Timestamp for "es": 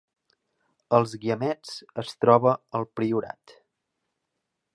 2.05-2.17